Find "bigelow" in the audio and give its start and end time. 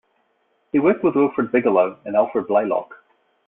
1.51-1.99